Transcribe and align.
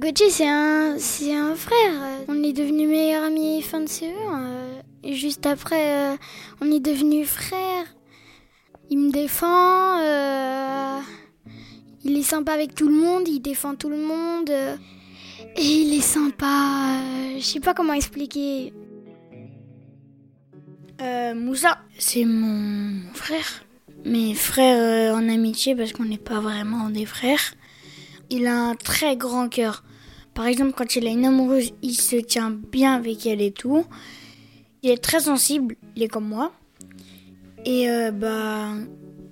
Gauthier, 0.00 0.30
c'est 0.30 0.48
un, 0.48 0.96
c'est 0.98 1.34
un 1.34 1.54
frère. 1.54 1.92
On 2.28 2.42
est 2.42 2.52
devenus 2.54 2.88
meilleurs 2.88 3.24
amis 3.24 3.60
fin 3.60 3.80
de 3.80 3.86
CE1. 3.86 4.06
euh, 4.06 4.80
et 5.04 5.14
juste 5.14 5.44
après, 5.46 6.12
euh, 6.12 6.16
on 6.62 6.70
est 6.72 6.80
devenus 6.80 7.28
frères. 7.28 7.86
Il 8.88 8.98
me 8.98 9.12
défend. 9.12 9.98
euh, 10.00 11.00
il 12.04 12.16
est 12.16 12.22
sympa 12.22 12.52
avec 12.52 12.74
tout 12.74 12.88
le 12.88 12.94
monde. 12.94 13.28
Il 13.28 13.40
défend 13.40 13.74
tout 13.74 13.90
le 13.90 13.98
monde. 13.98 14.48
euh, 14.48 14.76
et 15.56 15.62
il 15.82 15.92
est 15.94 16.00
sympa. 16.00 16.46
euh, 16.96 17.34
je 17.38 17.44
sais 17.44 17.60
pas 17.60 17.74
comment 17.74 17.92
expliquer. 17.92 18.72
Euh, 21.02 21.34
Moussa, 21.34 21.78
c'est 21.98 22.24
mon 22.24 23.02
frère. 23.12 23.64
Mes 24.06 24.34
frères 24.34 25.12
euh, 25.14 25.14
en 25.18 25.28
amitié 25.28 25.74
parce 25.76 25.92
qu'on 25.92 26.04
n'est 26.06 26.16
pas 26.18 26.40
vraiment 26.40 26.88
des 26.88 27.04
frères. 27.06 27.52
Il 28.30 28.46
a 28.46 28.56
un 28.56 28.74
très 28.76 29.16
grand 29.18 29.48
cœur. 29.50 29.84
Par 30.34 30.46
exemple, 30.46 30.72
quand 30.76 30.96
il 30.96 31.06
a 31.06 31.10
une 31.10 31.24
amoureuse, 31.24 31.72
il 31.82 31.94
se 31.94 32.16
tient 32.16 32.50
bien 32.50 32.94
avec 32.94 33.26
elle 33.26 33.42
et 33.42 33.52
tout. 33.52 33.84
Il 34.82 34.90
est 34.90 35.02
très 35.02 35.20
sensible, 35.20 35.76
il 35.96 36.02
est 36.02 36.08
comme 36.08 36.28
moi. 36.28 36.52
Et 37.66 37.90
euh, 37.90 38.10
bah, 38.10 38.70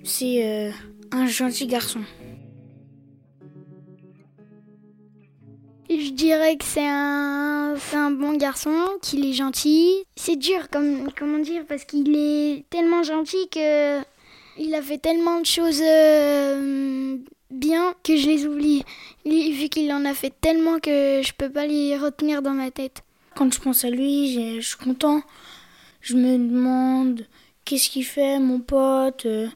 c'est 0.03 0.45
euh, 0.45 0.71
un 1.11 1.25
gentil 1.25 1.65
garçon. 1.67 2.01
Je 5.89 6.11
dirais 6.11 6.55
que 6.55 6.65
c'est 6.65 6.87
un, 6.87 7.75
un 7.93 8.11
bon 8.11 8.37
garçon, 8.37 8.75
qu'il 9.01 9.25
est 9.25 9.33
gentil. 9.33 9.95
C'est 10.15 10.35
dur, 10.35 10.69
comme, 10.69 11.09
comment 11.17 11.39
dire, 11.39 11.63
parce 11.67 11.83
qu'il 11.83 12.15
est 12.15 12.65
tellement 12.69 13.01
gentil 13.01 13.49
que 13.49 13.99
il 14.59 14.75
a 14.75 14.81
fait 14.81 14.97
tellement 14.97 15.39
de 15.39 15.45
choses 15.45 15.81
euh, 15.81 16.98
bien 17.59 17.93
que 18.03 18.15
je 18.15 18.27
les 18.27 18.45
oublie. 18.45 18.83
Vu 19.25 19.69
qu'il 19.69 19.91
en 19.91 20.05
a 20.05 20.13
fait 20.13 20.33
tellement 20.41 20.79
que 20.79 21.21
je 21.23 21.33
peux 21.33 21.49
pas 21.49 21.67
les 21.67 21.97
retenir 21.97 22.41
dans 22.41 22.53
ma 22.53 22.71
tête. 22.71 23.03
Quand 23.35 23.53
je 23.53 23.59
pense 23.59 23.83
à 23.83 23.89
lui, 23.89 24.33
je 24.59 24.65
suis 24.65 24.77
content. 24.77 25.21
Je 26.01 26.15
me 26.15 26.37
demande 26.37 27.25
qu'est-ce 27.65 27.89
qu'il 27.89 28.05
fait, 28.05 28.39
mon 28.39 28.59
pote. 28.59 29.25
Euh, 29.25 29.47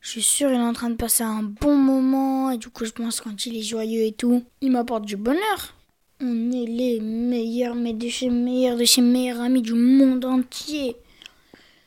Je 0.00 0.10
suis 0.10 0.22
sûre 0.22 0.50
il 0.50 0.56
est 0.56 0.58
en 0.58 0.72
train 0.72 0.90
de 0.90 0.94
passer 0.96 1.24
un 1.24 1.42
bon 1.42 1.74
moment. 1.76 2.50
Et 2.50 2.58
du 2.58 2.68
coup, 2.68 2.84
je 2.84 2.92
pense 2.92 3.20
quand 3.20 3.46
il 3.46 3.56
est 3.56 3.62
joyeux 3.62 4.02
et 4.02 4.12
tout, 4.12 4.44
il 4.60 4.70
m'apporte 4.70 5.04
du 5.04 5.16
bonheur. 5.16 5.74
On 6.20 6.50
est 6.52 6.66
les 6.66 7.00
meilleurs, 7.00 7.74
mais 7.74 7.92
de 7.92 8.06
meilleurs, 8.30 8.76
de 8.76 9.00
meilleurs 9.02 9.40
amis 9.40 9.62
du 9.62 9.74
monde 9.74 10.24
entier. 10.24 10.96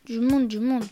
Du 0.05 0.19
monde, 0.19 0.47
du 0.47 0.59
monde. 0.59 0.83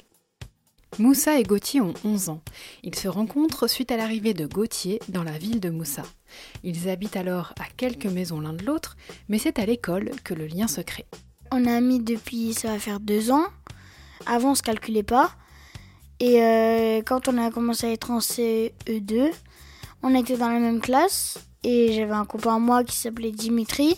Moussa 0.99 1.39
et 1.39 1.43
Gauthier 1.43 1.81
ont 1.81 1.93
11 2.03 2.29
ans. 2.29 2.41
Ils 2.83 2.95
se 2.95 3.07
rencontrent 3.07 3.67
suite 3.67 3.91
à 3.91 3.97
l'arrivée 3.97 4.33
de 4.33 4.47
Gauthier 4.47 4.99
dans 5.09 5.23
la 5.23 5.37
ville 5.37 5.59
de 5.59 5.69
Moussa. 5.69 6.03
Ils 6.63 6.89
habitent 6.89 7.17
alors 7.17 7.53
à 7.59 7.65
quelques 7.75 8.07
maisons 8.07 8.39
l'un 8.39 8.53
de 8.53 8.65
l'autre, 8.65 8.97
mais 9.29 9.37
c'est 9.37 9.59
à 9.59 9.65
l'école 9.65 10.11
que 10.23 10.33
le 10.33 10.47
lien 10.47 10.67
se 10.67 10.81
crée. 10.81 11.05
On 11.51 11.65
est 11.65 11.71
amis 11.71 11.99
depuis, 11.99 12.53
ça 12.53 12.69
va 12.69 12.79
faire 12.79 12.99
deux 12.99 13.31
ans. 13.31 13.45
Avant, 14.25 14.51
on 14.51 14.55
se 14.55 14.63
calculait 14.63 15.03
pas. 15.03 15.31
Et 16.19 16.41
euh, 16.41 17.01
quand 17.05 17.27
on 17.27 17.37
a 17.37 17.51
commencé 17.51 17.85
à 17.85 17.91
être 17.91 18.09
en 18.09 18.19
CE2, 18.19 19.31
on 20.01 20.15
était 20.15 20.37
dans 20.37 20.49
la 20.49 20.59
même 20.59 20.81
classe. 20.81 21.37
Et 21.63 21.93
j'avais 21.93 22.13
un 22.13 22.25
copain 22.25 22.55
à 22.55 22.59
moi 22.59 22.83
qui 22.83 22.95
s'appelait 22.95 23.31
Dimitri. 23.31 23.95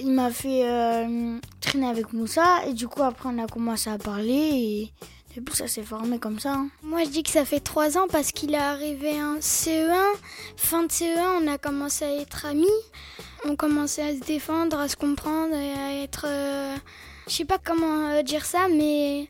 Il 0.00 0.12
m'a 0.12 0.30
fait 0.30 0.68
euh, 0.68 1.38
traîner 1.60 1.86
avec 1.86 2.12
Moussa. 2.12 2.66
Et 2.66 2.74
du 2.74 2.86
coup, 2.86 3.02
après, 3.02 3.30
on 3.32 3.42
a 3.42 3.46
commencé 3.46 3.88
à 3.88 3.98
parler. 3.98 4.92
Depuis, 5.40 5.56
ça 5.56 5.66
s'est 5.68 5.82
formé 5.82 6.18
comme 6.18 6.38
ça. 6.38 6.52
hein. 6.54 6.68
Moi, 6.82 7.04
je 7.04 7.10
dis 7.10 7.22
que 7.22 7.30
ça 7.30 7.44
fait 7.44 7.60
trois 7.60 7.96
ans 7.98 8.06
parce 8.10 8.32
qu'il 8.32 8.54
est 8.54 8.58
arrivé 8.58 9.10
en 9.22 9.38
CE1. 9.40 9.92
Fin 10.56 10.82
de 10.84 10.88
CE1, 10.88 11.42
on 11.42 11.46
a 11.48 11.58
commencé 11.58 12.04
à 12.04 12.14
être 12.16 12.46
amis. 12.46 12.66
On 13.44 13.56
commençait 13.56 14.02
à 14.02 14.14
se 14.14 14.20
défendre, 14.20 14.78
à 14.78 14.88
se 14.88 14.96
comprendre 14.96 15.54
et 15.54 15.72
à 15.72 16.02
être. 16.02 16.26
euh, 16.28 16.74
Je 17.28 17.32
sais 17.34 17.44
pas 17.44 17.58
comment 17.62 18.08
euh, 18.10 18.22
dire 18.22 18.44
ça, 18.44 18.68
mais 18.68 19.28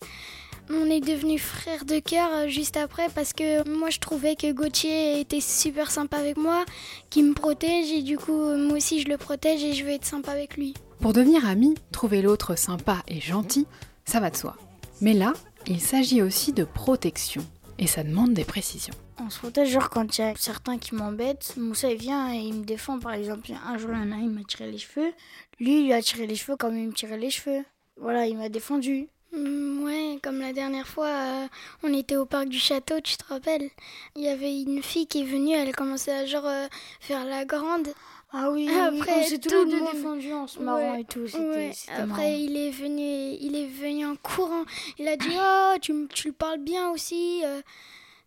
on 0.70 0.86
est 0.90 1.00
devenus 1.00 1.42
frères 1.42 1.84
de 1.84 1.98
cœur 1.98 2.28
euh, 2.32 2.48
juste 2.48 2.76
après 2.76 3.08
parce 3.14 3.32
que 3.32 3.68
moi, 3.68 3.90
je 3.90 3.98
trouvais 3.98 4.34
que 4.36 4.50
Gauthier 4.52 5.20
était 5.20 5.40
super 5.40 5.90
sympa 5.90 6.16
avec 6.18 6.36
moi, 6.36 6.64
qui 7.10 7.22
me 7.22 7.34
protège 7.34 7.90
et 7.90 8.02
du 8.02 8.16
coup, 8.18 8.54
moi 8.56 8.76
aussi, 8.76 9.00
je 9.02 9.08
le 9.08 9.16
protège 9.18 9.62
et 9.64 9.72
je 9.74 9.84
veux 9.84 9.90
être 9.90 10.04
sympa 10.06 10.32
avec 10.32 10.56
lui. 10.56 10.74
Pour 11.00 11.12
devenir 11.12 11.46
amis, 11.46 11.74
trouver 11.92 12.22
l'autre 12.22 12.56
sympa 12.56 13.02
et 13.08 13.20
gentil, 13.20 13.66
ça 14.06 14.20
va 14.20 14.30
de 14.30 14.36
soi. 14.36 14.56
Mais 15.00 15.12
là, 15.12 15.32
il 15.66 15.80
s'agit 15.80 16.22
aussi 16.22 16.52
de 16.52 16.64
protection, 16.64 17.44
et 17.78 17.86
ça 17.86 18.02
demande 18.04 18.34
des 18.34 18.44
précisions. 18.44 18.94
On 19.20 19.30
se 19.30 19.38
protège, 19.38 19.70
genre 19.70 19.90
quand 19.90 20.18
il 20.18 20.20
y 20.20 20.24
a 20.24 20.34
certains 20.36 20.78
qui 20.78 20.94
m'embêtent, 20.94 21.54
Moussa 21.56 21.90
il 21.90 21.98
vient 21.98 22.32
et 22.34 22.38
il 22.38 22.54
me 22.54 22.64
défend. 22.64 22.98
Par 22.98 23.12
exemple, 23.12 23.50
un 23.66 23.78
jour, 23.78 23.90
il 23.92 23.98
y 23.98 24.02
en 24.02 24.12
a 24.12 24.16
un, 24.16 24.20
il 24.20 24.30
m'a 24.30 24.42
tiré 24.42 24.70
les 24.70 24.78
cheveux. 24.78 25.12
Lui, 25.60 25.78
il 25.80 25.84
lui 25.84 25.92
a 25.92 26.02
tiré 26.02 26.26
les 26.26 26.34
cheveux 26.34 26.56
comme 26.56 26.76
il 26.76 26.88
me 26.88 26.92
tirait 26.92 27.16
les 27.18 27.30
cheveux. 27.30 27.64
Voilà, 28.00 28.26
il 28.26 28.36
m'a 28.36 28.48
défendu. 28.48 29.08
Mm, 29.32 29.74
Ouais, 29.84 30.18
comme 30.22 30.40
la 30.40 30.52
dernière 30.52 30.86
fois, 30.88 31.08
euh, 31.08 31.46
on 31.82 31.92
était 31.92 32.16
au 32.16 32.24
parc 32.24 32.48
du 32.48 32.58
château, 32.58 33.00
tu 33.02 33.16
te 33.16 33.24
rappelles? 33.28 33.68
Il 34.16 34.22
y 34.22 34.28
avait 34.28 34.62
une 34.62 34.82
fille 34.82 35.06
qui 35.06 35.20
est 35.20 35.26
venue, 35.26 35.52
elle 35.54 35.76
commençait 35.76 36.12
à 36.16 36.24
genre 36.26 36.46
euh, 36.46 36.66
faire 37.00 37.24
la 37.26 37.44
grande. 37.44 37.88
Ah 38.36 38.50
oui, 38.50 38.68
Après, 38.68 39.12
on 39.14 39.22
s'est 39.22 39.38
tous 39.38 39.48
tout 39.48 39.64
le 39.64 39.70
deux 39.70 39.78
monde- 39.80 39.92
défendus 39.94 40.32
en 40.32 40.46
se 40.48 40.58
marrant 40.58 40.92
Ouais, 40.92 41.02
et 41.02 41.04
tout. 41.04 41.26
C'était 41.28 41.38
Ouais. 41.44 41.72
Après, 41.88 42.06
marrant. 42.06 42.22
il 42.36 42.56
est 42.56 42.70
venu, 42.70 43.36
il 43.40 43.54
est 43.54 43.66
venu 43.68 44.06
en 44.06 44.16
courant. 44.16 44.64
Il 44.98 45.06
a 45.06 45.16
dit 45.16 45.28
oh, 45.38 45.74
tu, 45.80 45.94
tu 46.12 46.28
le 46.28 46.34
parles 46.34 46.58
bien 46.58 46.90
aussi. 46.90 47.42
euh, 47.44 47.60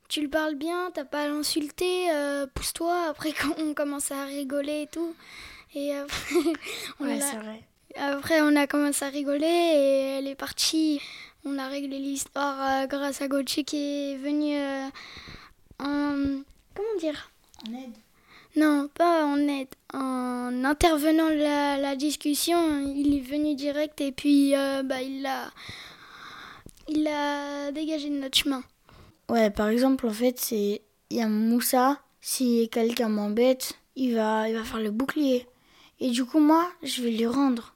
tu 0.07 0.22
le 0.22 0.29
parles 0.29 0.56
bien, 0.56 0.90
t'as 0.94 1.03
pas 1.03 1.23
à 1.23 1.28
l'insulter, 1.28 2.09
euh, 2.13 2.47
pousse-toi. 2.53 3.07
Après, 3.09 3.34
quand 3.34 3.53
on 3.62 3.73
commence 3.73 4.12
à 4.12 4.23
rigoler 4.23 4.84
et 4.84 4.88
tout. 4.88 5.13
Et 5.75 5.94
après, 5.94 6.35
on 7.01 7.06
Ouais, 7.06 7.19
c'est 7.19 7.35
vrai. 7.35 7.62
Après, 7.97 8.41
on 8.41 8.56
a 8.56 8.67
commencé 8.67 9.03
à 9.03 9.09
rigoler 9.09 9.46
et 9.46 10.17
elle 10.19 10.28
est 10.28 10.35
partie. 10.35 11.01
On 11.44 11.57
a 11.57 11.67
réglé 11.67 11.97
l'histoire 12.00 12.84
euh, 12.84 12.88
grâce 12.88 13.22
à 13.22 13.28
Gauthier 13.28 13.63
qui 13.66 13.78
est 14.13 14.17
venu 14.17 14.56
euh, 14.56 14.88
en. 15.79 16.41
Comment 16.75 17.00
dire? 17.00 17.31
En 17.67 17.73
aide. 17.73 17.91
Non, 18.57 18.90
pas 18.91 19.23
en 19.23 19.38
aide. 19.47 19.68
En 19.94 20.63
intervenant 20.63 21.29
la, 21.29 21.78
la 21.78 21.95
discussion, 21.95 22.57
il 22.95 23.16
est 23.16 23.22
venu 23.22 23.53
direct 23.53 24.01
et 24.01 24.12
puis 24.12 24.56
euh, 24.56 24.81
bah, 24.81 25.00
il 25.00 25.25
a. 25.28 25.51
Il 26.90 27.07
a 27.07 27.72
dégagé 27.72 28.09
de 28.09 28.16
notre 28.16 28.35
chemin. 28.35 28.63
Ouais, 29.29 29.51
par 29.51 29.67
exemple, 29.67 30.07
en 30.07 30.12
fait, 30.12 30.40
c'est. 30.40 30.81
Il 31.12 31.17
y 31.17 31.22
a 31.22 31.28
Moussa, 31.28 32.01
si 32.19 32.67
quelqu'un 32.69 33.09
m'embête, 33.09 33.78
il 33.96 34.16
va, 34.16 34.50
il 34.50 34.56
va 34.56 34.63
faire 34.63 34.79
le 34.79 34.90
bouclier. 34.90 35.46
Et 36.00 36.09
du 36.09 36.25
coup, 36.25 36.40
moi, 36.40 36.67
je 36.81 37.03
vais 37.03 37.12
lui 37.12 37.28
rendre. 37.28 37.75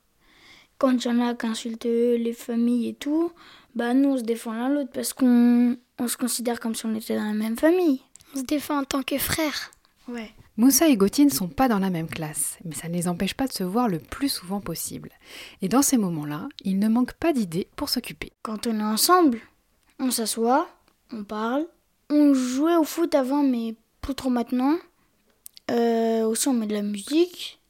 Quand 0.79 0.93
il 0.93 1.07
y 1.07 1.11
en 1.11 1.19
a 1.19 1.35
qui 1.35 1.45
insultent 1.45 1.85
les 1.85 2.33
familles 2.33 2.89
et 2.89 2.93
tout, 2.95 3.31
bah 3.75 3.93
nous, 3.93 4.09
on 4.09 4.17
se 4.17 4.23
défend 4.23 4.53
l'un 4.53 4.69
l'autre 4.69 4.89
parce 4.91 5.13
qu'on 5.13 5.77
on 5.99 6.07
se 6.07 6.17
considère 6.17 6.59
comme 6.59 6.73
si 6.73 6.87
on 6.87 6.95
était 6.95 7.15
dans 7.15 7.25
la 7.25 7.33
même 7.33 7.57
famille. 7.57 8.01
On 8.33 8.39
se 8.39 8.45
défend 8.45 8.79
en 8.79 8.83
tant 8.83 9.03
que 9.03 9.19
frère. 9.19 9.71
Ouais. 10.11 10.31
Moussa 10.57 10.89
et 10.89 10.97
Gauthier 10.97 11.23
ne 11.23 11.29
sont 11.29 11.47
pas 11.47 11.69
dans 11.69 11.79
la 11.79 11.89
même 11.89 12.09
classe, 12.09 12.57
mais 12.65 12.75
ça 12.75 12.89
ne 12.89 12.93
les 12.93 13.07
empêche 13.07 13.33
pas 13.33 13.47
de 13.47 13.53
se 13.53 13.63
voir 13.63 13.87
le 13.87 13.99
plus 13.99 14.27
souvent 14.27 14.59
possible. 14.59 15.09
Et 15.61 15.69
dans 15.69 15.81
ces 15.81 15.97
moments-là, 15.97 16.49
il 16.63 16.79
ne 16.79 16.89
manque 16.89 17.13
pas 17.13 17.31
d'idées 17.31 17.69
pour 17.77 17.87
s'occuper. 17.87 18.33
Quand 18.41 18.67
on 18.67 18.77
est 18.77 18.83
ensemble, 18.83 19.39
on 19.99 20.11
s'assoit, 20.11 20.67
on 21.13 21.23
parle. 21.23 21.65
On 22.09 22.33
jouait 22.33 22.75
au 22.75 22.83
foot 22.83 23.15
avant, 23.15 23.41
mais 23.41 23.75
plus 24.01 24.13
trop 24.13 24.29
maintenant. 24.29 24.75
Euh, 25.71 26.25
aussi, 26.25 26.49
on 26.49 26.53
met 26.53 26.67
de 26.67 26.73
la 26.73 26.81
musique. 26.81 27.61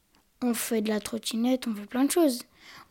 On 0.42 0.52
fait 0.52 0.82
de 0.82 0.88
la 0.88 0.98
trottinette, 0.98 1.68
on 1.68 1.74
fait 1.74 1.86
plein 1.86 2.04
de 2.04 2.10
choses. 2.10 2.40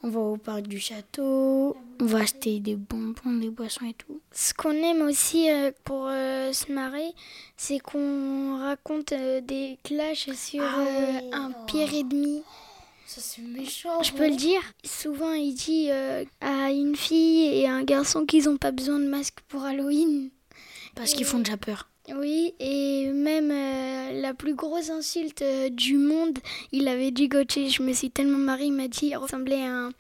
On 0.04 0.10
va 0.10 0.20
au 0.20 0.38
parc 0.38 0.64
du 0.64 0.80
château, 0.80 1.78
on 2.00 2.06
va 2.06 2.20
acheter 2.20 2.60
des 2.60 2.76
bonbons, 2.76 3.38
des 3.40 3.52
boissons 3.52 3.86
et 3.86 3.94
tout. 3.94 4.20
Ce 4.32 4.52
qu'on 4.52 4.72
aime 4.72 5.04
aussi 5.04 5.52
euh, 5.52 5.72
pour 5.84 6.08
euh, 6.08 6.52
se 6.54 6.72
marrer, 6.72 7.14
c'est 7.56 7.78
qu'on 7.78 8.58
raconte 8.60 9.12
euh, 9.12 9.42
des 9.42 9.78
clashs 9.84 10.34
sur 10.34 10.64
Ah 10.64 10.80
oui, 10.80 11.30
un 11.32 11.52
oh. 11.52 11.66
pire 11.68 11.94
et 11.94 12.04
demi. 12.04 12.42
Ça, 13.06 13.22
c'est 13.22 13.44
méchant. 13.44 14.02
Je 14.02 14.14
peux 14.14 14.28
le 14.28 14.36
dire. 14.36 14.62
Souvent, 14.84 15.34
il 15.34 15.54
dit 15.54 15.92
à 15.92 16.72
une 16.72 16.96
fille 16.96 17.60
et 17.60 17.68
à 17.68 17.74
un 17.74 17.84
garçon 17.84 18.26
qu'ils 18.26 18.46
n'ont 18.46 18.58
pas 18.58 18.72
besoin 18.72 18.98
de 18.98 19.08
masque 19.08 19.42
pour 19.50 19.64
Halloween. 19.64 20.30
Parce 20.96 21.14
qu'ils 21.14 21.26
font 21.26 21.40
déjà 21.40 21.58
peur. 21.58 21.91
Oui, 22.16 22.54
et 22.60 23.10
même 23.14 23.52
euh, 23.52 24.22
la 24.22 24.34
plus 24.34 24.56
grosse 24.56 24.90
insulte 24.90 25.42
euh, 25.44 25.70
du 25.70 25.96
monde, 25.98 26.40
il 26.72 26.88
avait 26.88 27.12
dit 27.12 27.28
Gauthier. 27.30 27.70
Je 27.70 27.84
me 27.84 27.94
suis 27.94 28.10
tellement 28.10 28.40
marrée, 28.40 28.66
il 28.66 28.74
m'a 28.74 28.88
dit 28.88 29.08
il 29.08 29.16
ressemblait 29.18 29.62
à 29.64 29.72
un, 29.72 29.92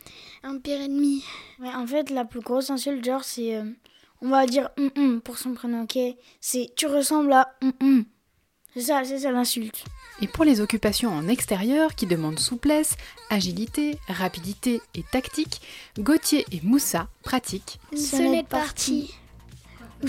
un 0.43 0.57
pire 0.57 0.81
ennemi. 0.81 1.23
Ouais, 1.59 1.73
en 1.73 1.85
fait, 1.85 2.09
la 2.09 2.25
plus 2.25 2.41
grosse 2.41 2.69
insulte, 2.69 3.05
genre, 3.05 3.23
c'est. 3.23 3.55
euh, 3.55 3.63
on 4.23 4.29
va 4.29 4.45
dire 4.45 4.69
hum 4.77 4.89
hum 4.97 5.21
pour 5.21 5.37
son 5.37 5.53
prénom, 5.53 5.83
ok? 5.83 5.97
C'est 6.41 6.69
tu 6.75 6.87
ressembles 6.87 7.33
à 7.33 7.53
hum 7.63 7.71
hum. 7.81 8.05
C'est 8.73 8.81
ça, 8.81 9.03
c'est 9.03 9.19
ça 9.19 9.31
l'insulte. 9.31 9.83
Et 10.21 10.27
pour 10.27 10.45
les 10.45 10.61
occupations 10.61 11.11
en 11.11 11.27
extérieur 11.27 11.93
qui 11.95 12.05
demandent 12.05 12.39
souplesse, 12.39 12.95
agilité, 13.29 13.97
rapidité 14.07 14.79
et 14.95 15.03
tactique, 15.11 15.61
Gauthier 15.99 16.45
et 16.51 16.61
Moussa 16.63 17.09
pratiquent 17.23 17.79
Une 17.91 17.97
sonnette 17.97 18.47
partie. 18.47 19.13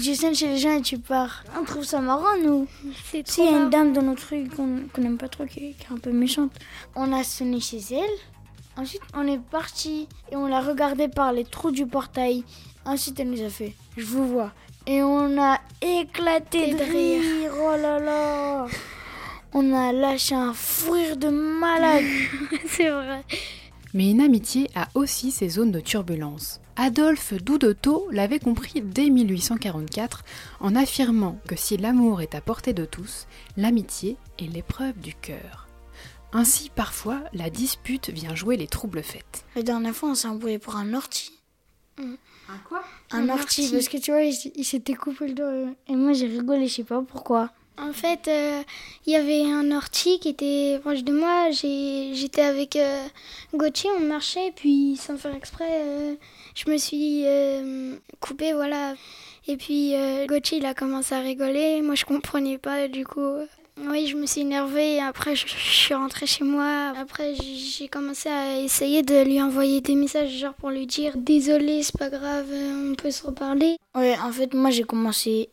Tu 0.01 0.15
scènes 0.15 0.35
chez 0.35 0.49
les 0.49 0.59
gens 0.59 0.77
et 0.77 0.83
tu 0.83 0.99
pars. 0.99 1.45
On 1.61 1.65
trouve 1.65 1.85
ça 1.85 2.01
marrant, 2.01 2.37
nous. 2.43 2.67
C'est 3.11 3.29
S'il 3.29 3.45
y 3.45 3.49
a 3.49 3.51
une 3.59 3.71
dame 3.71 3.93
dans 3.93 4.03
notre 4.03 4.27
rue 4.31 4.49
qu'on 4.49 4.81
n'aime 5.01 5.19
pas 5.19 5.29
trop, 5.29 5.45
qui, 5.45 5.59
est- 5.61 5.73
qui 5.73 5.85
est 5.89 5.93
un 5.95 5.99
peu 5.99 6.11
méchante, 6.13 6.53
on 6.97 7.13
a 7.13 7.23
sonné 7.25 7.61
chez 7.61 7.81
elle. 7.93 8.81
Ensuite, 8.83 9.03
on 9.15 9.27
est 9.27 9.39
parti 9.39 10.09
et 10.31 10.37
on 10.37 10.47
l'a 10.47 10.61
regardée 10.61 11.09
par 11.09 11.33
les 11.33 11.45
trous 11.45 11.71
du 11.73 11.87
portail. 11.87 12.43
Ensuite, 12.87 13.21
elle 13.21 13.31
nous 13.31 13.43
a 13.45 13.51
fait 13.51 13.75
Je 13.99 14.05
vous 14.05 14.27
vois. 14.27 14.53
Et 14.87 15.03
on 15.03 15.41
a 15.41 15.61
éclaté 15.83 16.73
de 16.73 16.79
rire. 16.83 17.21
rire. 17.23 17.53
Oh 17.61 17.77
là 17.77 17.99
là. 17.99 18.67
On 19.53 19.75
a 19.75 19.93
lâché 19.93 20.35
un 20.35 20.55
fou 20.55 20.93
rire 20.93 21.17
de 21.19 21.29
malade. 21.29 22.03
C'est 22.67 22.89
vrai. 22.89 23.23
Mais 23.95 24.11
une 24.11 24.21
amitié 24.21 24.71
a 24.75 24.89
aussi 24.95 25.31
ses 25.31 25.49
zones 25.51 25.71
de 25.73 25.81
turbulence. 25.81 26.61
Adolphe 26.77 27.35
Doudotto 27.35 28.09
l'avait 28.11 28.39
compris 28.39 28.81
dès 28.81 29.11
1844 29.11 30.25
en 30.61 30.75
affirmant 30.75 31.39
que 31.47 31.57
si 31.57 31.77
l'amour 31.77 32.23
est 32.23 32.35
à 32.35 32.41
portée 32.41 32.73
de 32.73 32.87
tous, 32.87 33.27
l'amitié 33.59 34.17
est 34.39 34.47
l'épreuve 34.53 34.99
du 34.99 35.15
cœur. 35.15 35.69
Ainsi, 36.33 36.71
parfois, 36.75 37.21
la 37.35 37.51
dispute 37.51 38.09
vient 38.09 38.35
jouer 38.35 38.57
les 38.57 38.67
troubles 38.67 39.03
fêtes. 39.03 39.45
La 39.55 39.63
dernière 39.63 39.95
fois, 39.95 40.11
on 40.11 40.15
s'est 40.15 40.29
embrouillé 40.29 40.59
pour 40.59 40.77
un 40.77 40.95
ortie. 40.95 41.33
Un 41.99 42.59
quoi? 42.67 42.83
Un, 43.11 43.29
Un 43.29 43.29
ortie, 43.29 43.63
ortie. 43.65 43.73
parce 43.73 43.89
que 43.89 43.99
tu 43.99 44.11
vois, 44.13 44.23
il, 44.23 44.35
il 44.57 44.65
s'était 44.65 44.95
coupé 44.95 45.29
le 45.29 45.35
doigt. 45.35 45.53
Et 45.89 45.95
moi, 45.95 46.15
j'ai 46.15 46.27
rigolé, 46.27 46.67
je 46.69 46.77
sais 46.77 46.85
pas 46.85 47.03
pourquoi. 47.03 47.51
En 47.83 47.93
fait, 47.93 48.29
euh, 48.29 48.63
il 49.07 49.13
y 49.13 49.17
avait 49.17 49.43
un 49.51 49.73
ortie 49.73 50.19
qui 50.21 50.29
était 50.29 50.79
proche 50.81 51.03
de 51.03 51.13
moi. 51.13 51.51
J'étais 51.51 52.43
avec 52.43 52.77
euh, 52.77 53.05
Gauthier, 53.55 53.91
on 53.99 54.01
marchait, 54.05 54.53
puis 54.55 54.97
sans 54.97 55.17
faire 55.17 55.35
exprès, 55.35 55.69
euh, 55.71 56.15
je 56.55 56.71
me 56.71 56.77
suis 56.77 57.23
euh, 57.27 57.97
coupée, 58.21 58.53
voilà. 58.53 58.95
Et 59.49 59.57
puis 59.57 59.97
euh, 59.97 60.27
Gauthier, 60.27 60.59
il 60.59 60.67
a 60.67 60.75
commencé 60.75 61.15
à 61.15 61.21
rigoler. 61.21 61.83
Moi, 61.83 61.97
je 61.97 62.05
comprenais 62.05 62.59
pas, 62.59 62.87
du 62.87 63.05
coup. 63.05 63.21
euh, 63.21 63.47
Oui, 63.89 64.07
je 64.07 64.17
me 64.17 64.27
suis 64.27 64.43
énervée. 64.43 65.01
Après, 65.01 65.35
je, 65.35 65.47
suis 65.49 65.95
rentrée 65.95 66.27
chez 66.27 66.45
moi. 66.45 66.93
Après, 66.97 67.35
j'ai 67.35 67.89
commencé 67.89 68.29
à 68.29 68.61
essayer 68.61 69.03
de 69.03 69.25
lui 69.25 69.43
envoyer 69.43 69.81
des 69.81 69.97
messages, 69.97 70.31
genre 70.31 70.55
pour 70.55 70.71
lui 70.71 70.87
dire 70.87 71.15
Désolé, 71.17 71.83
c'est 71.83 71.99
pas 71.99 72.11
grave, 72.11 72.47
euh, 72.53 72.93
on 72.93 72.95
peut 72.95 73.11
se 73.11 73.27
reparler. 73.27 73.77
Ouais, 73.97 74.15
en 74.25 74.31
fait, 74.31 74.55
moi, 74.55 74.71
j'ai 74.71 74.85
commencé 74.85 75.49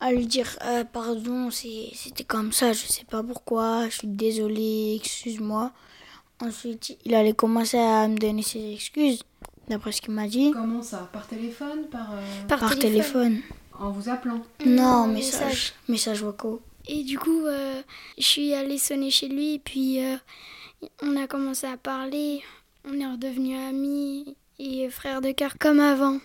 à 0.00 0.12
lui 0.12 0.26
dire 0.26 0.58
Euh, 0.64 0.84
Pardon, 0.84 1.50
c'est- 1.50 1.90
c'était 1.94 2.24
comme 2.24 2.52
ça, 2.52 2.72
je 2.72 2.86
sais 2.86 3.04
pas 3.04 3.22
pourquoi, 3.22 3.88
je 3.88 3.98
suis 3.98 4.08
désolée, 4.08 4.96
excuse-moi. 5.00 5.72
Ensuite, 6.40 6.98
il 7.04 7.14
allait 7.14 7.32
commencer 7.32 7.78
à 7.78 8.08
me 8.08 8.16
donner 8.18 8.42
ses 8.42 8.72
excuses, 8.74 9.22
d'après 9.68 9.92
ce 9.92 10.02
qu'il 10.02 10.12
m'a 10.14 10.26
dit. 10.28 10.50
Comment 10.52 10.82
ça 10.82 11.08
Par 11.12 11.26
téléphone 11.26 11.86
Par, 11.90 12.12
euh, 12.12 12.46
Par, 12.48 12.76
téléphone. 12.78 13.40
En 13.78 13.90
vous 13.90 14.08
appelant 14.08 14.42
Non, 14.66 15.06
Non, 15.06 15.06
message. 15.06 15.72
Message 15.88 16.22
vocaux. 16.22 16.60
Et 16.86 17.02
du 17.02 17.18
coup, 17.18 17.46
euh, 17.46 17.80
je 18.18 18.22
suis 18.24 18.52
allée 18.54 18.78
sonner 18.78 19.10
chez 19.10 19.28
lui, 19.28 19.58
puis 19.58 20.04
euh, 20.04 20.16
on 21.02 21.16
a 21.16 21.26
commencé 21.26 21.66
à 21.66 21.76
parler. 21.76 22.42
On 22.86 22.92
est 23.00 23.06
redevenus 23.06 23.58
amis 23.58 24.36
et 24.58 24.88
frères 24.90 25.20
de 25.20 25.32
cœur 25.32 25.56
comme 25.58 25.80
avant. 25.80 26.18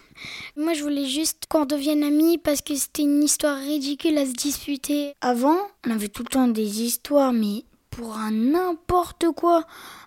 Moi, 0.55 0.73
je 0.73 0.83
voulais 0.83 1.05
juste 1.05 1.43
qu'on 1.49 1.61
redevienne 1.61 2.03
amis 2.03 2.37
parce 2.37 2.61
que 2.61 2.75
c'était 2.75 3.03
une 3.03 3.23
histoire 3.23 3.57
ridicule 3.57 4.17
à 4.17 4.25
se 4.25 4.33
disputer. 4.33 5.13
Avant, 5.21 5.57
on 5.87 5.91
avait 5.91 6.09
tout 6.09 6.23
le 6.23 6.29
temps 6.29 6.47
des 6.47 6.81
histoires, 6.81 7.33
mais 7.33 7.63
pour 7.89 8.15
un 8.17 8.31
n'importe 8.31 9.25
quoi. 9.35 9.65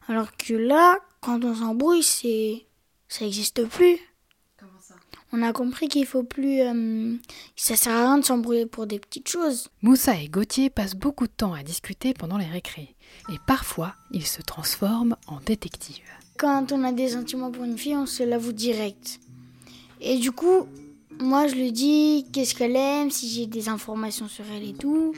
Alors 0.08 0.36
que 0.36 0.54
là, 0.54 0.98
quand 1.20 1.44
on 1.44 1.54
s'embrouille, 1.54 2.02
c'est. 2.02 2.66
ça 3.08 3.24
n'existe 3.24 3.64
plus. 3.66 3.98
Comment 4.58 4.80
ça? 4.80 4.94
On 5.32 5.42
a 5.42 5.52
compris 5.52 5.88
qu'il 5.88 6.06
faut 6.06 6.22
plus. 6.24 6.60
euh, 6.60 7.16
ça 7.56 7.76
sert 7.76 7.92
à 7.94 8.04
rien 8.04 8.18
de 8.18 8.24
s'embrouiller 8.24 8.66
pour 8.66 8.86
des 8.86 8.98
petites 8.98 9.28
choses. 9.28 9.68
Moussa 9.82 10.14
et 10.16 10.28
Gauthier 10.28 10.70
passent 10.70 10.94
beaucoup 10.94 11.26
de 11.26 11.32
temps 11.32 11.54
à 11.54 11.62
discuter 11.62 12.14
pendant 12.14 12.36
les 12.36 12.46
récrés. 12.46 12.94
Et 13.32 13.36
parfois, 13.46 13.94
ils 14.10 14.26
se 14.26 14.42
transforment 14.42 15.16
en 15.26 15.38
détectives. 15.40 16.02
Quand 16.38 16.72
on 16.72 16.84
a 16.84 16.92
des 16.92 17.08
sentiments 17.08 17.50
pour 17.50 17.64
une 17.64 17.78
fille, 17.78 17.96
on 17.96 18.06
se 18.06 18.22
l'avoue 18.22 18.52
direct. 18.52 19.20
Et 20.00 20.18
du 20.18 20.32
coup, 20.32 20.66
moi 21.20 21.46
je 21.46 21.54
lui 21.54 21.72
dis 21.72 22.26
qu'est-ce 22.32 22.54
qu'elle 22.54 22.76
aime, 22.76 23.10
si 23.10 23.28
j'ai 23.28 23.46
des 23.46 23.68
informations 23.68 24.28
sur 24.28 24.44
elle 24.54 24.68
et 24.68 24.74
tout. 24.74 25.12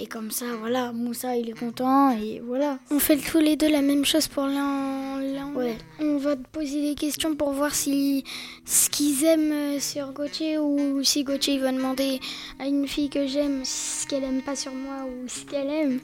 Et 0.00 0.06
comme 0.06 0.30
ça, 0.30 0.46
voilà, 0.60 0.92
Moussa 0.92 1.36
il 1.36 1.50
est 1.50 1.58
content 1.58 2.16
et 2.16 2.40
voilà. 2.46 2.78
On 2.92 3.00
fait 3.00 3.16
tous 3.16 3.40
les 3.40 3.56
deux 3.56 3.68
la 3.68 3.82
même 3.82 4.04
chose 4.04 4.28
pour 4.28 4.44
l'un. 4.44 5.20
l'un. 5.20 5.52
Ouais. 5.54 5.76
On 5.98 6.18
va 6.18 6.36
te 6.36 6.46
poser 6.52 6.80
des 6.82 6.94
questions 6.94 7.34
pour 7.34 7.50
voir 7.50 7.74
si 7.74 8.22
ce 8.64 8.88
qu'ils 8.90 9.24
aiment 9.24 9.50
euh, 9.50 9.80
sur 9.80 10.12
Gauthier 10.12 10.56
ou 10.56 11.02
si 11.02 11.24
Gauthier 11.24 11.54
il 11.54 11.60
va 11.60 11.72
demander 11.72 12.20
à 12.60 12.68
une 12.68 12.86
fille 12.86 13.10
que 13.10 13.26
j'aime 13.26 13.64
ce 13.64 14.06
qu'elle 14.06 14.22
aime 14.22 14.42
pas 14.42 14.54
sur 14.54 14.72
moi 14.72 15.04
ou 15.04 15.26
ce 15.26 15.44
qu'elle 15.44 15.68
aime. 15.68 15.98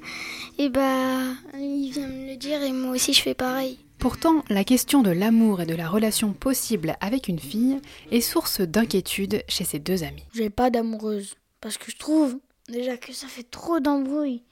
Et 0.58 0.70
bah, 0.70 1.20
il 1.56 1.90
vient 1.92 2.08
me 2.08 2.30
le 2.30 2.36
dire 2.36 2.60
et 2.64 2.72
moi 2.72 2.96
aussi 2.96 3.12
je 3.12 3.22
fais 3.22 3.34
pareil. 3.34 3.78
Pourtant, 4.04 4.44
la 4.50 4.64
question 4.64 5.00
de 5.00 5.10
l'amour 5.10 5.62
et 5.62 5.64
de 5.64 5.74
la 5.74 5.88
relation 5.88 6.34
possible 6.34 6.94
avec 7.00 7.26
une 7.26 7.38
fille 7.38 7.80
est 8.10 8.20
source 8.20 8.60
d'inquiétude 8.60 9.42
chez 9.48 9.64
ces 9.64 9.78
deux 9.78 10.04
amis. 10.04 10.26
J'ai 10.34 10.50
pas 10.50 10.68
d'amoureuse. 10.68 11.36
Parce 11.62 11.78
que 11.78 11.90
je 11.90 11.96
trouve 11.96 12.38
déjà 12.68 12.98
que 12.98 13.14
ça 13.14 13.28
fait 13.28 13.50
trop 13.50 13.80
d'embrouilles. 13.80 14.42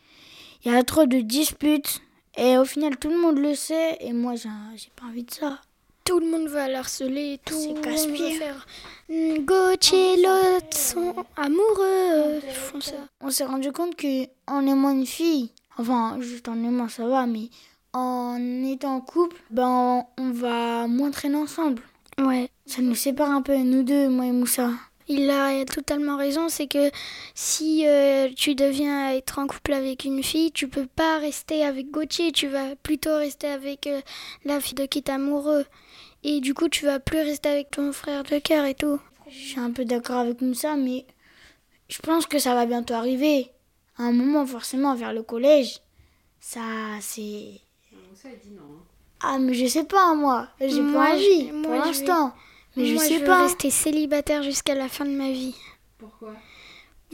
Il 0.65 0.73
y 0.73 0.75
a 0.75 0.83
trop 0.85 1.05
de 1.05 1.21
disputes. 1.21 2.01
Et 2.39 2.57
au 2.57 2.65
final, 2.65 2.97
tout 2.97 3.11
le 3.11 3.19
monde 3.19 3.37
le 3.37 3.55
sait. 3.55 3.99
Et 4.01 4.15
moi, 4.15 4.37
j'ai 4.37 4.89
pas 4.97 5.05
envie 5.05 5.25
de 5.25 5.31
ça. 5.31 5.61
Tout 6.07 6.19
le 6.19 6.31
monde 6.31 6.49
va 6.49 6.67
l'harceler 6.67 7.35
et 7.35 7.39
tout. 7.45 7.53
C'est 7.53 7.73
on 7.73 7.83
casse-pied. 7.83 8.39
va 8.39 8.45
faire 8.47 8.67
Gauthier, 9.11 10.17
l'autre 10.17 10.79
sont 10.79 11.27
amoureux. 11.37 12.41
Ils 12.43 12.55
font 12.55 12.81
ça. 12.81 12.97
On 13.21 13.29
s'est 13.29 13.45
rendu 13.45 13.71
compte 13.71 13.97
que 13.97 14.25
en 14.47 14.67
aimant 14.67 14.93
une 14.93 15.05
fille, 15.05 15.53
enfin, 15.77 16.17
juste 16.23 16.49
en 16.49 16.55
aimant, 16.55 16.89
ça 16.89 17.07
va, 17.07 17.27
mais 17.27 17.51
en 17.93 18.39
étant 18.65 18.97
en 18.97 19.01
couple, 19.01 19.37
ben, 19.51 20.05
on 20.19 20.31
va 20.31 20.87
moins 20.87 21.11
traîner 21.11 21.37
ensemble. 21.37 21.83
Ouais. 22.19 22.51
Ça 22.67 22.83
nous 22.83 22.95
sépare 22.95 23.31
un 23.31 23.43
peu, 23.43 23.57
nous 23.57 23.83
deux, 23.83 24.09
moi 24.09 24.27
et 24.27 24.33
Moussa. 24.33 24.71
Il 25.09 25.29
a 25.31 25.65
totalement 25.65 26.17
raison, 26.17 26.49
c'est 26.49 26.69
que 26.69 26.91
si 27.35 27.87
euh, 27.87 28.29
tu 28.37 28.55
deviens 28.55 29.13
être 29.13 29.39
en 29.39 29.47
couple 29.47 29.73
avec 29.73 30.05
une 30.05 30.23
fille, 30.23 30.53
tu 30.53 30.69
peux 30.69 30.87
pas 30.87 31.19
rester 31.19 31.65
avec 31.65 31.91
Gauthier, 31.91 32.33
tu 32.33 32.47
vas 32.47 32.77
plutôt 32.77 33.17
rester 33.17 33.49
avec 33.49 33.87
euh, 33.87 34.01
la 34.45 34.61
fille 34.61 34.75
de 34.75 34.87
qui 34.87 35.03
t'es 35.03 35.13
amoureux. 35.13 35.67
Et 36.23 36.41
du 36.41 36.55
coup, 36.55 36.69
tu 36.69 36.87
vas 36.87 37.01
plus 37.01 37.19
rester 37.19 37.49
avec 37.49 37.73
ton 37.73 37.93
frère 37.93 38.23
de 38.23 38.39
cœur 38.39 38.65
et 38.65 38.75
tout. 38.75 39.01
Je 39.29 39.37
suis 39.37 39.61
un 39.61 39.73
peu 39.73 39.85
d'accord 39.85 40.19
avec 40.19 40.41
Moussa, 40.41 40.77
mais 40.77 41.05
je 41.89 41.99
pense 41.99 42.27
que 42.27 42.39
ça 42.39 42.55
va 42.55 42.65
bientôt 42.65 42.95
arriver. 42.95 43.51
À 43.99 44.05
un 44.05 44.13
moment, 44.13 44.47
forcément, 44.47 44.95
vers 44.95 45.13
le 45.13 45.23
collège, 45.23 45.81
ça, 46.41 46.61
c'est... 47.01 47.61
Ah, 49.21 49.39
mais 49.39 49.55
je 49.55 49.67
sais 49.67 49.85
pas, 49.85 50.15
moi. 50.15 50.49
J'ai 50.61 50.81
Moi, 50.81 50.93
pas 51.05 51.13
envie, 51.15 51.47
je- 51.47 51.51
pour 51.63 51.71
moi, 51.71 51.81
je 51.83 51.87
l'instant. 51.87 52.33
Mais 52.77 52.87
je 52.87 52.95
Moi, 52.95 53.05
sais 53.05 53.19
veux 53.19 53.27
pas. 53.27 53.43
rester 53.45 53.71
célibataire 53.71 54.43
jusqu'à 54.43 54.75
la 54.75 54.89
fin 54.89 55.05
de 55.05 55.11
ma 55.11 55.31
vie. 55.31 55.55
Pourquoi? 55.99 56.35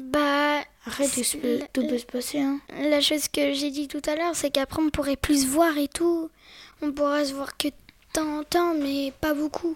Bah, 0.01 0.61
Arrête, 0.87 1.13
tout, 1.13 1.25
se 1.25 1.37
peut, 1.37 1.59
tout 1.73 1.87
peut 1.87 1.99
se 1.99 2.07
passer, 2.07 2.39
hein. 2.39 2.61
la 2.89 3.01
chose 3.01 3.27
que 3.29 3.53
j'ai 3.53 3.71
dit 3.71 3.89
tout 3.89 4.01
à 4.07 4.15
l'heure, 4.15 4.35
c'est 4.37 4.51
qu'après 4.51 4.81
on 4.81 4.91
pourrait 4.91 5.17
plus 5.17 5.43
se 5.43 5.47
voir 5.49 5.77
et 5.77 5.89
tout. 5.89 6.31
On 6.81 6.93
pourra 6.93 7.25
se 7.25 7.35
voir 7.35 7.57
que 7.57 7.69
de 7.69 7.75
temps 8.13 8.39
en 8.39 8.45
temps, 8.45 8.75
mais 8.75 9.13
pas 9.21 9.35
beaucoup. 9.35 9.75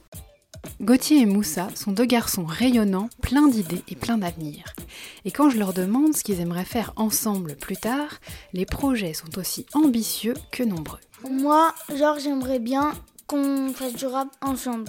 Gauthier 0.80 1.18
et 1.22 1.26
Moussa 1.26 1.68
sont 1.74 1.90
deux 1.90 2.04
garçons 2.04 2.44
rayonnants, 2.44 3.08
pleins 3.20 3.48
d'idées 3.48 3.82
et 3.88 3.96
pleins 3.96 4.16
d'avenir. 4.18 4.64
Et 5.24 5.32
quand 5.32 5.50
je 5.50 5.58
leur 5.58 5.72
demande 5.72 6.14
ce 6.14 6.22
qu'ils 6.22 6.40
aimeraient 6.40 6.64
faire 6.64 6.92
ensemble 6.94 7.56
plus 7.56 7.76
tard, 7.76 8.20
les 8.52 8.64
projets 8.64 9.12
sont 9.14 9.38
aussi 9.40 9.66
ambitieux 9.74 10.34
que 10.52 10.62
nombreux. 10.62 11.00
Moi, 11.30 11.72
genre, 11.96 12.18
j'aimerais 12.18 12.58
bien 12.58 12.92
qu'on 13.26 13.72
fasse 13.72 13.94
du 13.94 14.06
rap 14.06 14.28
ensemble. 14.42 14.84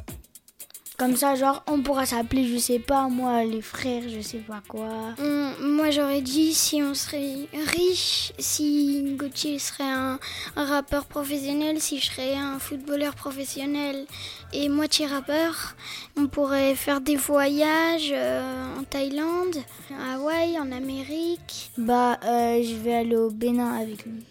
Comme 0.97 1.15
ça, 1.15 1.33
genre, 1.35 1.63
on 1.67 1.81
pourra 1.81 2.05
s'appeler, 2.05 2.47
je 2.47 2.57
sais 2.59 2.77
pas, 2.77 3.07
moi, 3.09 3.43
les 3.43 3.63
frères, 3.63 4.03
je 4.07 4.21
sais 4.21 4.37
pas 4.37 4.61
quoi. 4.67 4.87
On- 5.19 5.43
moi 5.59 5.89
j'aurais 5.89 6.21
dit 6.21 6.53
si 6.53 6.81
on 6.83 6.93
serait 6.93 7.47
riche, 7.75 8.31
si 8.37 9.03
Gauthier 9.17 9.57
serait 9.57 9.83
un, 9.89 10.19
un 10.55 10.65
rappeur 10.65 11.05
professionnel, 11.05 11.81
si 11.81 11.99
je 11.99 12.05
serais 12.11 12.35
un 12.35 12.59
footballeur 12.59 13.15
professionnel 13.15 14.05
et 14.53 14.69
moitié 14.69 15.07
rappeur, 15.07 15.75
on 16.15 16.27
pourrait 16.27 16.75
faire 16.75 17.01
des 17.01 17.15
voyages 17.15 18.11
euh, 18.13 18.77
en 18.79 18.83
Thaïlande, 18.83 19.55
à 19.99 20.13
Hawaï, 20.15 20.59
en 20.59 20.71
Amérique. 20.71 21.71
Bah, 21.77 22.19
euh, 22.23 22.61
je 22.63 22.75
vais 22.75 22.93
aller 22.93 23.15
au 23.17 23.31
Bénin 23.31 23.73
avec 23.81 24.05
lui. 24.05 24.23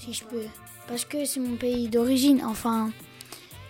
Si 0.00 0.12
je 0.12 0.24
peux. 0.24 0.42
Parce 0.88 1.04
que 1.04 1.24
c'est 1.24 1.40
mon 1.40 1.56
pays 1.56 1.88
d'origine. 1.88 2.42
Enfin, 2.44 2.90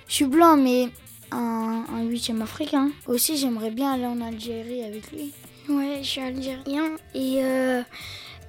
je 0.08 0.14
suis 0.14 0.24
blanc, 0.26 0.56
mais 0.56 0.88
un, 1.32 1.84
un 1.92 2.02
huitième 2.04 2.42
africain. 2.42 2.90
Aussi, 3.06 3.36
j'aimerais 3.36 3.70
bien 3.70 3.92
aller 3.92 4.06
en 4.06 4.20
Algérie 4.20 4.82
avec 4.84 5.10
lui. 5.12 5.32
Ouais, 5.68 5.98
je 6.02 6.06
suis 6.08 6.20
algérien 6.20 6.92
et 7.12 7.38
euh, 7.42 7.82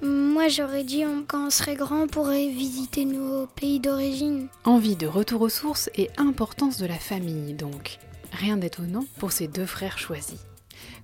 moi 0.02 0.46
j'aurais 0.46 0.84
dit 0.84 1.04
on- 1.04 1.24
quand 1.26 1.48
on 1.48 1.50
serait 1.50 1.74
grand 1.74 2.02
on 2.02 2.06
pourrait 2.06 2.46
visiter 2.46 3.04
nos 3.04 3.46
pays 3.48 3.80
d'origine. 3.80 4.46
Envie 4.64 4.94
de 4.94 5.08
retour 5.08 5.40
aux 5.42 5.48
sources 5.48 5.90
et 5.96 6.10
importance 6.16 6.78
de 6.78 6.86
la 6.86 6.94
famille 6.94 7.54
donc. 7.54 7.98
Rien 8.30 8.56
d'étonnant 8.56 9.04
pour 9.18 9.32
ces 9.32 9.48
deux 9.48 9.66
frères 9.66 9.98
choisis. 9.98 10.38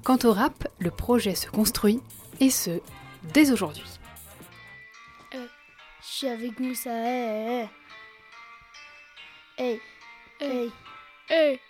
Quant 0.04 0.18
au 0.22 0.32
rap, 0.32 0.68
le 0.78 0.92
projet 0.92 1.34
se 1.34 1.48
construit, 1.48 1.98
et 2.38 2.50
ce, 2.50 2.70
dès 3.32 3.50
aujourd'hui. 3.50 3.82
Je 6.06 6.12
suis 6.18 6.28
avec 6.28 6.60
Moussa, 6.60 6.90
hey, 6.90 7.68
hey, 9.56 9.80
hey, 10.38 10.70
hey, 11.30 11.60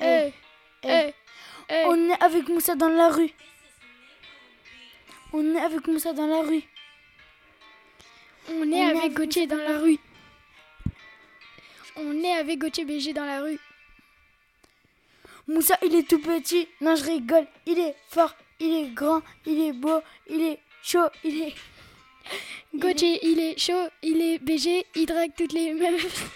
hey, 0.00 0.34
hey, 0.82 1.14
On 1.84 2.08
est 2.08 2.22
avec 2.22 2.48
Moussa 2.48 2.74
dans 2.74 2.88
la 2.88 3.10
rue. 3.10 3.30
On 5.34 5.54
est 5.54 5.60
avec 5.60 5.86
Moussa 5.86 6.14
dans 6.14 6.26
la 6.26 6.40
rue. 6.40 6.62
On 8.50 8.72
est 8.72 8.82
avec 8.82 9.12
Gauthier 9.12 9.46
dans 9.46 9.56
la 9.56 9.78
rue. 9.78 9.98
On 11.96 12.22
est 12.22 12.32
avec 12.32 12.60
Gauthier 12.60 12.86
BG 12.86 13.12
dans 13.12 13.26
la 13.26 13.42
rue. 13.42 13.60
Moussa, 15.46 15.76
il 15.82 15.94
est 15.94 16.08
tout 16.08 16.20
petit. 16.20 16.66
Non, 16.80 16.96
je 16.96 17.04
rigole. 17.04 17.46
Il 17.66 17.78
est 17.78 17.94
fort, 18.08 18.34
il 18.58 18.72
est 18.72 18.88
grand, 18.88 19.20
il 19.44 19.60
est 19.60 19.72
beau, 19.74 20.00
il 20.28 20.40
est 20.40 20.60
chaud, 20.82 21.08
il 21.24 21.42
est. 21.42 21.54
Gauthier, 22.82 23.24
il 23.24 23.38
est 23.38 23.56
chaud, 23.56 23.86
il 24.02 24.20
est 24.20 24.40
BG, 24.40 24.84
il 24.96 25.06
drague 25.06 25.30
toutes 25.36 25.52
les 25.52 25.72
meufs. 25.72 26.28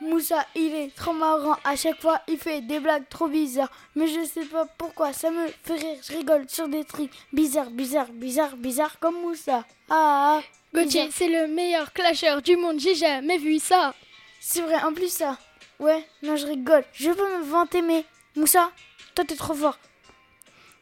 Moussa, 0.00 0.46
il 0.54 0.74
est 0.74 0.94
trop 0.94 1.12
marrant. 1.12 1.58
À 1.64 1.76
chaque 1.76 2.00
fois, 2.00 2.22
il 2.26 2.38
fait 2.38 2.62
des 2.62 2.80
blagues 2.80 3.06
trop 3.10 3.28
bizarres. 3.28 3.70
Mais 3.94 4.06
je 4.06 4.24
sais 4.24 4.46
pas 4.46 4.64
pourquoi, 4.78 5.12
ça 5.12 5.30
me 5.30 5.48
fait 5.62 5.74
rire. 5.74 5.98
Je 6.02 6.16
rigole 6.16 6.48
sur 6.48 6.66
des 6.66 6.84
trucs 6.84 7.10
bizarres, 7.34 7.68
bizarres, 7.68 8.10
bizarres, 8.10 8.56
bizarres 8.56 8.98
comme 9.00 9.20
Moussa. 9.20 9.66
Ah, 9.90 10.40
ah 10.40 10.42
Gauthier, 10.72 11.10
c'est 11.12 11.28
le 11.28 11.46
meilleur 11.46 11.92
clasher 11.92 12.40
du 12.42 12.56
monde. 12.56 12.80
J'ai 12.80 12.94
jamais 12.94 13.36
vu 13.36 13.58
ça. 13.58 13.92
C'est 14.40 14.62
vrai, 14.62 14.82
en 14.82 14.94
plus 14.94 15.12
ça. 15.12 15.36
Ouais, 15.78 16.08
non, 16.22 16.36
je 16.36 16.46
rigole. 16.46 16.84
Je 16.94 17.10
veux 17.10 17.38
me 17.38 17.44
vanter, 17.44 17.82
mais 17.82 18.06
Moussa, 18.34 18.70
toi, 19.14 19.26
t'es 19.26 19.36
trop 19.36 19.52
fort. 19.52 19.76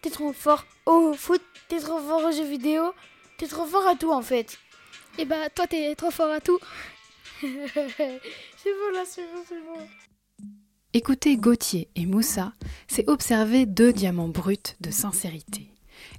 T'es 0.02 0.10
trop 0.10 0.32
fort 0.32 0.66
au 0.84 1.12
foot, 1.14 1.40
t'es 1.68 1.78
trop 1.78 2.00
fort 2.00 2.24
aux 2.24 2.32
jeux 2.32 2.44
vidéo, 2.44 2.92
t'es 3.38 3.46
trop 3.46 3.64
fort 3.64 3.86
à 3.86 3.94
tout 3.94 4.10
en 4.10 4.20
fait. 4.20 4.58
Et 5.16 5.22
eh 5.22 5.24
bah, 5.24 5.48
toi, 5.54 5.68
t'es 5.68 5.94
trop 5.94 6.10
fort 6.10 6.30
à 6.32 6.40
tout. 6.40 6.58
c'est 7.40 7.48
bon 7.48 8.90
là, 8.92 9.04
c'est 9.06 9.22
bon, 9.22 9.42
c'est 9.48 9.60
bon. 9.60 10.46
Écouter 10.92 11.36
Gauthier 11.36 11.88
et 11.94 12.06
Moussa, 12.06 12.52
c'est 12.88 13.08
observer 13.08 13.64
deux 13.64 13.92
diamants 13.92 14.28
bruts 14.28 14.74
de 14.80 14.90
sincérité. 14.90 15.70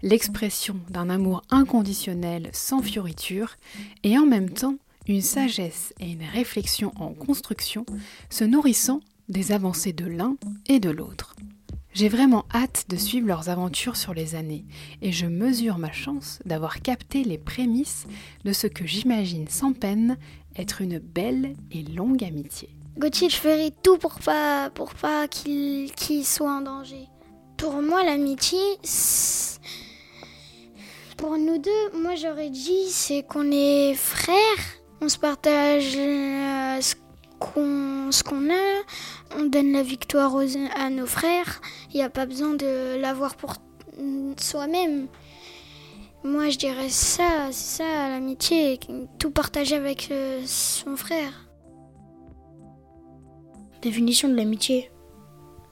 L'expression 0.02 0.80
d'un 0.90 1.10
amour 1.10 1.42
inconditionnel 1.50 2.50
sans 2.54 2.82
fioriture 2.82 3.58
et 4.04 4.18
en 4.18 4.25
même 4.25 4.50
temps 4.50 4.78
une 5.08 5.22
sagesse 5.22 5.94
et 6.00 6.12
une 6.12 6.24
réflexion 6.24 6.94
en 6.96 7.13
construction 7.13 7.86
se 8.30 8.46
nourrissant 8.46 9.02
des 9.28 9.52
avancées 9.52 9.94
de 9.94 10.06
l'un 10.06 10.38
et 10.68 10.80
de 10.80 10.90
l'autre. 10.90 11.36
J'ai 11.94 12.10
vraiment 12.10 12.46
hâte 12.52 12.86
de 12.90 12.98
suivre 12.98 13.28
leurs 13.28 13.50
aventures 13.50 13.98
sur 13.98 14.16
les 14.16 14.34
années 14.34 14.66
et 15.04 15.12
je 15.12 15.28
mesure 15.28 15.78
ma 15.78 15.92
chance 15.92 16.40
d'avoir 16.44 16.82
capté 16.82 17.24
les 17.24 17.38
prémices 17.38 18.08
de 18.46 18.52
ce 18.52 18.66
que 18.66 18.88
j'imagine 18.88 19.48
sans 19.48 19.74
peine 19.74 20.18
être 20.56 20.82
une 20.82 20.98
belle 20.98 21.56
et 21.72 21.84
longue 21.84 22.24
amitié. 22.24 22.70
Gauthier, 22.98 23.30
je 23.30 23.36
ferai 23.36 23.72
tout 23.84 23.98
pour 23.98 24.16
pas, 24.20 24.72
pour 24.72 24.96
pas 24.96 25.28
qu'il 25.28 25.92
soit 26.26 26.52
en 26.52 26.62
danger. 26.62 27.08
Pour 27.58 27.82
moi, 27.82 28.04
l'amitié, 28.04 28.60
pour 31.18 31.38
nous 31.38 31.60
deux, 31.60 32.02
moi 32.02 32.16
j'aurais 32.16 32.50
dit 32.50 32.90
c'est 32.90 33.24
qu'on 33.24 33.52
est 33.52 33.94
frères. 33.94 34.36
On 35.00 35.10
se 35.10 35.18
partage 35.18 35.96
euh, 37.58 38.12
ce 38.12 38.24
qu'on 38.24 38.50
a, 38.50 39.38
on 39.38 39.46
donne 39.46 39.72
la 39.72 39.84
victoire 39.84 40.36
à 40.75 40.90
nos 40.90 41.06
frères. 41.06 41.62
Il 41.92 41.98
n'y 41.98 42.04
a 42.04 42.10
pas 42.10 42.25
besoin 42.25 42.54
de 42.54 42.98
l'avoir 43.00 43.36
pour 43.36 43.56
soi-même. 44.38 45.08
Moi, 46.24 46.50
je 46.50 46.58
dirais 46.58 46.90
ça, 46.90 47.50
c'est 47.52 47.84
ça 47.84 48.10
l'amitié, 48.10 48.80
tout 49.20 49.32
partager 49.32 49.75
avec 49.75 50.10
euh, 50.12 50.42
son 50.46 50.96
frère. 50.96 51.50
Définition 53.82 54.30
de 54.30 54.36
l'amitié. 54.36 54.90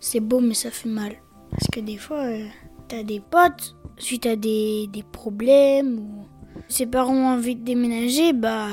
C'est 0.01 0.19
beau, 0.19 0.41
mais 0.41 0.53
ça 0.53 0.69
fait 0.71 0.89
mal. 0.89 1.15
Parce 1.51 1.67
que 1.71 1.79
des 1.79 1.97
fois, 1.97 2.25
euh, 2.25 2.45
t'as 2.89 3.03
des 3.03 3.21
potes, 3.21 3.75
suite 3.97 4.25
à 4.25 4.35
des, 4.35 4.87
des 4.91 5.03
problèmes, 5.03 5.99
ou 5.99 6.25
ses 6.67 6.85
parents 6.85 7.15
ont 7.15 7.27
envie 7.27 7.55
de 7.55 7.63
déménager, 7.63 8.33
bah, 8.33 8.67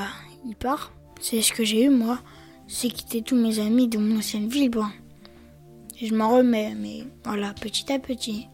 ils 0.45 0.57
partent. 0.57 0.93
C'est 1.21 1.43
ce 1.43 1.53
que 1.53 1.65
j'ai 1.65 1.85
eu, 1.85 1.91
moi 1.91 2.19
c'est 2.69 2.91
quitter 2.91 3.23
tous 3.23 3.35
mes 3.35 3.59
amis 3.59 3.89
de 3.89 3.99
mon 3.99 4.19
ancienne 4.19 4.49
ville. 4.49 4.71
Bon, 4.71 4.87
je 6.01 6.15
m'en 6.15 6.37
remets, 6.37 6.75
mais 6.77 7.05
voilà, 7.25 7.55
petit 7.55 7.91
à 7.93 7.99
petit. 7.99 8.47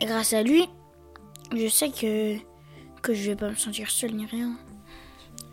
Et 0.00 0.04
grâce 0.04 0.32
à 0.32 0.42
lui, 0.42 0.66
je 1.56 1.68
sais 1.68 1.90
que, 1.90 2.36
que 3.00 3.14
je 3.14 3.30
vais 3.30 3.36
pas 3.36 3.50
me 3.50 3.56
sentir 3.56 3.90
seule 3.90 4.12
ni 4.12 4.26
rien. 4.26 4.56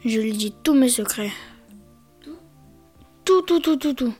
Je 0.03 0.19
lui 0.19 0.33
dis 0.33 0.53
tous 0.63 0.73
mes 0.73 0.89
secrets. 0.89 1.31
Tout 2.21 2.35
Tout, 3.23 3.41
tout, 3.43 3.59
tout, 3.59 3.77
tout, 3.77 3.93
tout. 3.93 4.13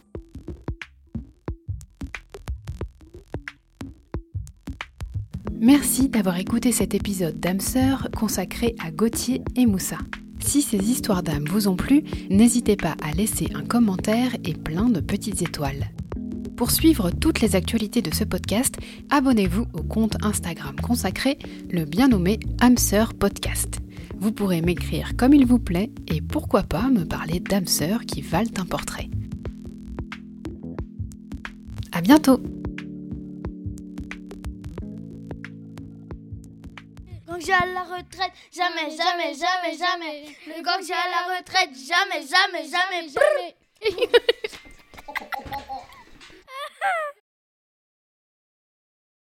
Merci 5.60 6.10
d'avoir 6.10 6.38
écouté 6.38 6.72
cet 6.72 6.94
épisode 6.94 7.40
d'âme 7.40 7.60
sœur 7.60 8.10
consacré 8.16 8.76
à 8.84 8.92
Gauthier 8.92 9.42
et 9.56 9.66
Moussa. 9.66 9.98
Si 10.46 10.62
ces 10.62 10.78
histoires 10.78 11.24
d'âme 11.24 11.46
vous 11.50 11.68
ont 11.68 11.76
plu, 11.76 12.04
n'hésitez 12.30 12.76
pas 12.76 12.96
à 13.02 13.12
laisser 13.12 13.50
un 13.56 13.64
commentaire 13.64 14.36
et 14.46 14.54
plein 14.54 14.90
de 14.90 15.00
petites 15.02 15.42
étoiles. 15.42 15.90
Pour 16.56 16.70
suivre 16.70 17.10
toutes 17.10 17.42
les 17.42 17.56
actualités 17.56 18.04
de 18.04 18.14
ce 18.14 18.24
podcast, 18.24 18.76
abonnez-vous 19.10 19.66
au 19.74 19.82
compte 19.82 20.16
Instagram 20.24 20.76
consacré, 20.82 21.40
le 21.72 21.86
bien 21.86 22.10
nommé 22.10 22.40
Hamster 22.62 23.16
Podcast. 23.16 23.80
Vous 24.20 24.32
pourrez 24.32 24.62
m'écrire 24.62 25.18
comme 25.18 25.34
il 25.34 25.48
vous 25.48 25.60
plaît 25.60 25.92
et 26.08 26.22
pourquoi 26.22 26.62
pas 26.62 26.90
me 26.90 27.06
parler 27.06 27.40
d'âmes 27.40 27.66
qui 28.08 28.22
valent 28.22 28.52
un 28.58 28.66
portrait. 28.66 29.10
À 31.92 32.02
bientôt! 32.02 32.40
J'ai 37.46 37.54
à 37.54 37.66
la 37.66 37.84
retraite, 37.84 38.32
jamais, 38.52 38.90
jamais, 38.90 39.34
jamais, 39.34 39.78
jamais. 39.78 40.26
Le 40.48 40.64
gang 40.64 40.82
j'ai 40.86 40.94
à 40.94 41.10
la 41.10 41.38
retraite, 41.38 41.70
jamais, 41.76 42.26
jamais, 42.26 42.68
jamais. 42.68 43.08
jamais. 43.10 43.56